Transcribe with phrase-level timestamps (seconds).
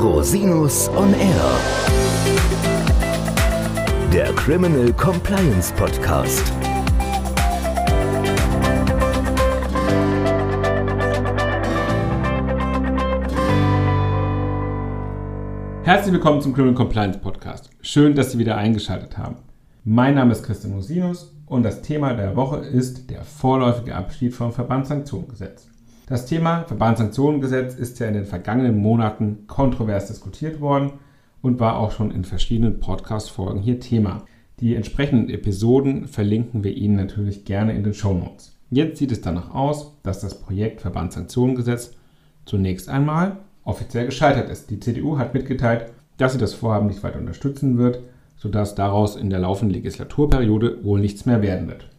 [0.00, 1.60] Rosinus on Air.
[4.12, 6.52] Der Criminal Compliance Podcast.
[15.82, 17.70] Herzlich willkommen zum Criminal Compliance Podcast.
[17.80, 19.38] Schön, dass Sie wieder eingeschaltet haben.
[19.82, 24.52] Mein Name ist Christian Rosinus und das Thema der Woche ist der vorläufige Abschied vom
[24.52, 25.68] Verbandssanktionengesetz.
[26.08, 30.92] Das Thema Verbandssanktionengesetz ist ja in den vergangenen Monaten kontrovers diskutiert worden
[31.42, 34.24] und war auch schon in verschiedenen Podcast-Folgen hier Thema.
[34.58, 38.56] Die entsprechenden Episoden verlinken wir Ihnen natürlich gerne in den Show Notes.
[38.70, 41.92] Jetzt sieht es danach aus, dass das Projekt Verbandssanktionengesetz
[42.46, 44.70] zunächst einmal offiziell gescheitert ist.
[44.70, 48.00] Die CDU hat mitgeteilt, dass sie das Vorhaben nicht weiter unterstützen wird,
[48.38, 51.90] sodass daraus in der laufenden Legislaturperiode wohl nichts mehr werden wird.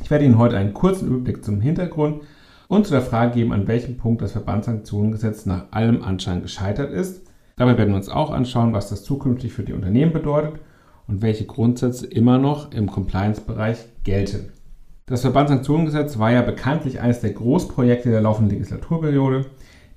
[0.00, 2.22] Ich werde Ihnen heute einen kurzen Überblick zum Hintergrund
[2.68, 7.22] und zu der Frage geben, an welchem Punkt das Verbandssanktionengesetz nach allem Anschein gescheitert ist.
[7.56, 10.60] Dabei werden wir uns auch anschauen, was das zukünftig für die Unternehmen bedeutet
[11.06, 14.52] und welche Grundsätze immer noch im Compliance-Bereich gelten.
[15.06, 19.46] Das Verbandssanktionengesetz war ja bekanntlich eines der Großprojekte der laufenden Legislaturperiode.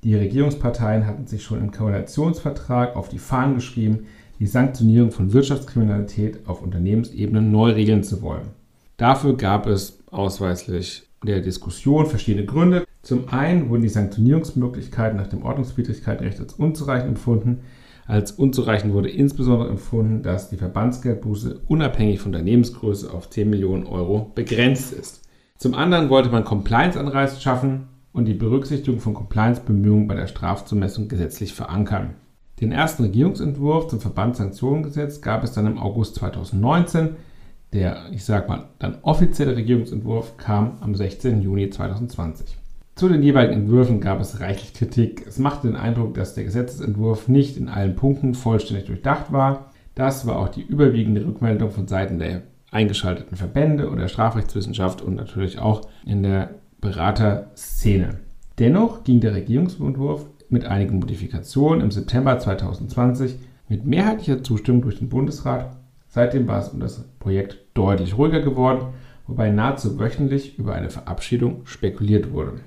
[0.03, 4.05] Die Regierungsparteien hatten sich schon im Koalitionsvertrag auf die Fahnen geschrieben,
[4.39, 8.49] die Sanktionierung von Wirtschaftskriminalität auf Unternehmensebene neu regeln zu wollen.
[8.97, 12.85] Dafür gab es ausweislich der Diskussion verschiedene Gründe.
[13.01, 17.61] Zum einen wurden die Sanktionierungsmöglichkeiten nach dem Ordnungswidrigkeitenrecht als unzureichend empfunden.
[18.07, 24.31] Als unzureichend wurde insbesondere empfunden, dass die Verbandsgeldbuße unabhängig von Unternehmensgröße auf 10 Millionen Euro
[24.33, 25.21] begrenzt ist.
[25.57, 31.53] Zum anderen wollte man Compliance-Anreiz schaffen und die Berücksichtigung von Compliance-Bemühungen bei der Strafzumessung gesetzlich
[31.53, 32.15] verankern.
[32.59, 37.15] Den ersten Regierungsentwurf zum Verbandssanktionengesetz gab es dann im August 2019.
[37.73, 41.41] Der, ich sag mal, dann offizielle Regierungsentwurf kam am 16.
[41.41, 42.57] Juni 2020.
[42.95, 45.25] Zu den jeweiligen Entwürfen gab es reichlich Kritik.
[45.27, 49.71] Es machte den Eindruck, dass der Gesetzesentwurf nicht in allen Punkten vollständig durchdacht war.
[49.95, 52.41] Das war auch die überwiegende Rückmeldung von Seiten der
[52.71, 58.19] eingeschalteten Verbände und der Strafrechtswissenschaft und natürlich auch in der Beraterszene.
[58.57, 63.35] Dennoch ging der Regierungsentwurf mit einigen Modifikationen im September 2020
[63.69, 65.77] mit mehrheitlicher Zustimmung durch den Bundesrat
[66.09, 68.93] Seitdem war es um das Projekt deutlich ruhiger geworden,
[69.27, 72.59] wobei nahezu wöchentlich über eine Verabschiedung spekuliert wurde.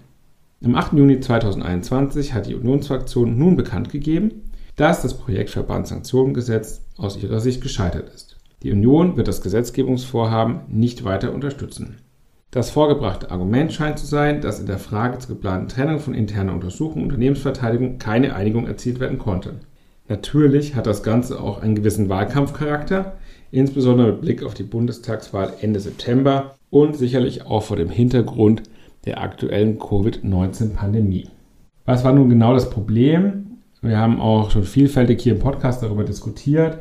[0.65, 0.93] Am 8.
[0.93, 7.61] Juni 2021 hat die Unionsfraktion nun bekannt gegeben, dass das Projekt Verbandssanktionengesetz aus ihrer Sicht
[7.61, 8.37] gescheitert ist.
[8.63, 11.97] Die Union wird das Gesetzgebungsvorhaben nicht weiter unterstützen.
[12.53, 16.53] Das vorgebrachte Argument scheint zu sein, dass in der Frage zur geplanten Trennung von interner
[16.53, 19.55] Untersuchung und Unternehmensverteidigung keine Einigung erzielt werden konnte.
[20.09, 23.15] Natürlich hat das Ganze auch einen gewissen Wahlkampfcharakter,
[23.53, 28.65] insbesondere mit Blick auf die Bundestagswahl Ende September und sicherlich auch vor dem Hintergrund
[29.05, 31.29] der aktuellen Covid-19-Pandemie.
[31.85, 33.59] Was war nun genau das Problem?
[33.83, 36.79] Wir haben auch schon vielfältig hier im Podcast darüber diskutiert.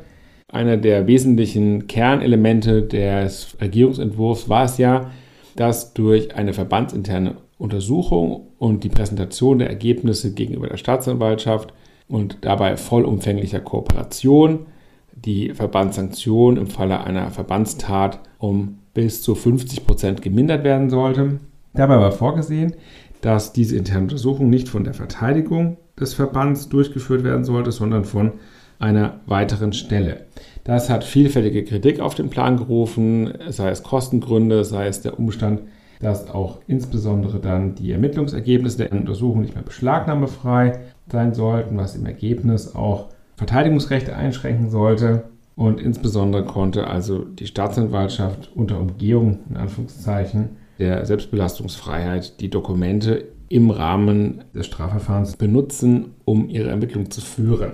[0.48, 5.12] Einer der wesentlichen Kernelemente des Regierungsentwurfs war es ja,
[5.56, 11.74] dass durch eine verbandsinterne Untersuchung und die Präsentation der Ergebnisse gegenüber der Staatsanwaltschaft
[12.08, 14.68] und dabei vollumfänglicher Kooperation
[15.16, 21.40] die Verbandssanktion im Falle einer Verbandstat um bis zu 50 Prozent gemindert werden sollte.
[21.74, 22.76] Dabei war vorgesehen,
[23.22, 28.34] dass diese interne Untersuchung nicht von der Verteidigung des Verbands durchgeführt werden sollte, sondern von
[28.80, 30.26] einer weiteren Stelle.
[30.64, 35.62] Das hat vielfältige Kritik auf den Plan gerufen, sei es Kostengründe, sei es der Umstand,
[36.00, 40.80] dass auch insbesondere dann die Ermittlungsergebnisse der Untersuchung nicht mehr beschlagnahmefrei
[41.12, 43.10] sein sollten, was im Ergebnis auch
[43.42, 45.24] Verteidigungsrechte einschränken sollte.
[45.56, 53.72] Und insbesondere konnte also die Staatsanwaltschaft unter Umgehung in Anführungszeichen der Selbstbelastungsfreiheit die Dokumente im
[53.72, 57.72] Rahmen des Strafverfahrens benutzen, um ihre Ermittlungen zu führen.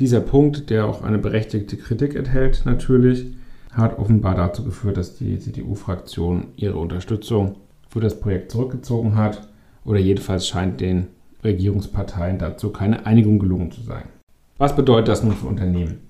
[0.00, 3.26] Dieser Punkt, der auch eine berechtigte Kritik enthält, natürlich,
[3.70, 7.54] hat offenbar dazu geführt, dass die CDU-Fraktion ihre Unterstützung
[7.88, 9.48] für das Projekt zurückgezogen hat
[9.84, 11.06] oder jedenfalls scheint den
[11.44, 14.17] Regierungsparteien dazu keine Einigung gelungen zu sein.
[14.58, 16.00] Was bedeutet das nun für Unternehmen?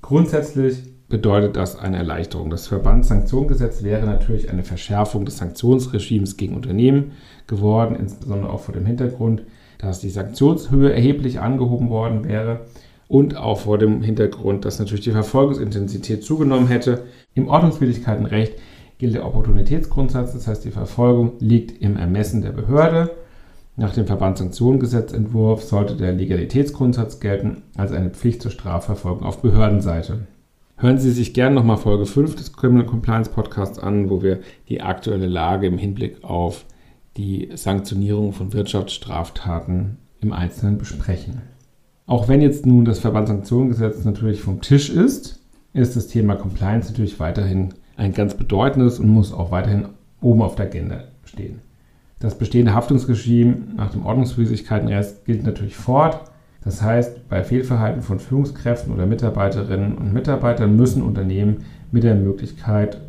[0.00, 2.48] Grundsätzlich bedeutet das eine Erleichterung.
[2.48, 7.12] Das Verbandssanktionsgesetz wäre natürlich eine Verschärfung des Sanktionsregimes gegen Unternehmen
[7.46, 9.42] geworden, insbesondere auch vor dem Hintergrund,
[9.76, 12.60] dass die Sanktionshöhe erheblich angehoben worden wäre
[13.06, 17.04] und auch vor dem Hintergrund, dass natürlich die Verfolgungsintensität zugenommen hätte.
[17.34, 18.54] Im Ordnungswidrigkeitenrecht
[18.96, 23.10] gilt der Opportunitätsgrundsatz, das heißt die Verfolgung liegt im Ermessen der Behörde
[23.80, 30.26] nach dem Verbandssanktionengesetzentwurf sollte der Legalitätsgrundsatz gelten, als eine Pflicht zur Strafverfolgung auf Behördenseite.
[30.76, 34.82] Hören Sie sich gerne nochmal Folge 5 des Criminal Compliance Podcasts an, wo wir die
[34.82, 36.66] aktuelle Lage im Hinblick auf
[37.16, 41.40] die Sanktionierung von Wirtschaftsstraftaten im Einzelnen besprechen.
[42.04, 45.40] Auch wenn jetzt nun das Verbandssanktionengesetz natürlich vom Tisch ist,
[45.72, 49.86] ist das Thema Compliance natürlich weiterhin ein ganz bedeutendes und muss auch weiterhin
[50.20, 51.62] oben auf der Agenda stehen.
[52.20, 56.20] Das bestehende Haftungsregime nach dem Ordnungswidrigkeitenrecht gilt natürlich fort.
[56.62, 63.00] Das heißt, bei Fehlverhalten von Führungskräften oder Mitarbeiterinnen und Mitarbeitern müssen Unternehmen mit der Möglichkeit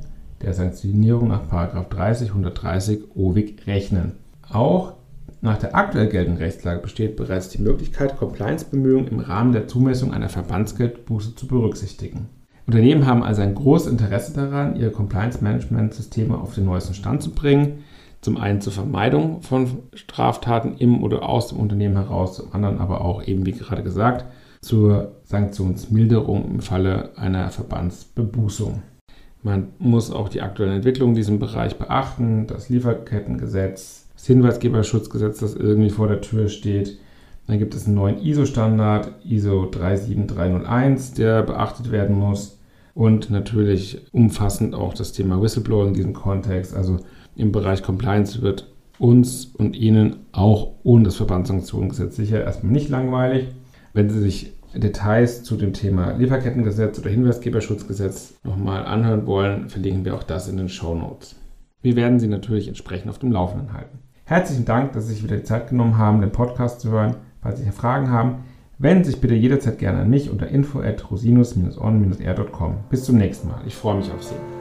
[0.41, 4.13] der Sanktionierung nach 30 130 OWIG rechnen.
[4.49, 4.93] Auch
[5.41, 10.29] nach der aktuell geltenden Rechtslage besteht bereits die Möglichkeit, Compliance-Bemühungen im Rahmen der Zumessung einer
[10.29, 12.29] Verbandsgeldbuße zu berücksichtigen.
[12.65, 17.79] Unternehmen haben also ein großes Interesse daran, ihre Compliance-Management-Systeme auf den neuesten Stand zu bringen.
[18.21, 23.01] Zum einen zur Vermeidung von Straftaten im oder aus dem Unternehmen heraus, zum anderen aber
[23.01, 24.25] auch eben, wie gerade gesagt,
[24.62, 28.83] zur Sanktionsmilderung im Falle einer Verbandsbebußung.
[29.41, 35.56] Man muss auch die aktuellen Entwicklungen in diesem Bereich beachten, das Lieferkettengesetz, das Hinweisgeberschutzgesetz, das
[35.56, 37.00] irgendwie vor der Tür steht.
[37.47, 42.59] Dann gibt es einen neuen ISO-Standard, ISO 37301, der beachtet werden muss.
[42.94, 46.75] Und natürlich umfassend auch das Thema Whistleblower in diesem Kontext.
[46.75, 47.00] Also
[47.36, 53.48] im Bereich Compliance wird uns und Ihnen auch ohne das Verbandssanktionengesetz sicher erstmal nicht langweilig.
[53.94, 60.16] Wenn Sie sich Details zu dem Thema Lieferkettengesetz oder Hinweisgeberschutzgesetz nochmal anhören wollen, verlinken wir
[60.16, 61.36] auch das in den Show Notes.
[61.81, 64.00] Wir werden Sie natürlich entsprechend auf dem Laufenden halten.
[64.24, 67.16] Herzlichen Dank, dass Sie sich wieder die Zeit genommen haben, den Podcast zu hören.
[67.42, 68.44] Falls Sie Fragen haben,
[68.78, 72.75] wenden Sie sich bitte jederzeit gerne an mich unter info at rosinus-on-r.com.
[72.89, 73.62] Bis zum nächsten Mal.
[73.66, 74.60] Ich freue mich auf Sie.